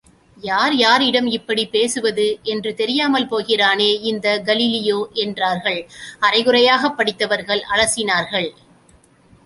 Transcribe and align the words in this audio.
யார், 0.43 0.75
யாரிடம் 0.75 1.27
இப்படிப் 1.27 1.71
பேசுவது 1.71 2.25
என்றுதெரியாமல் 2.45 3.27
பேசுகிறானே 3.27 3.91
இந்தக் 4.03 4.43
கலீலியோ 4.47 4.99
என்றார்கள் 5.21 5.79
அரைகுறையாக 6.19 6.93
படித்தவர்கள் 6.93 7.63
அலசினார்கள்! 7.71 8.49